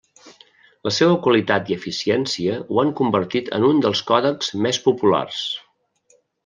[0.87, 5.49] La seua qualitat i eficiència ho han convertit en un dels còdecs més populars.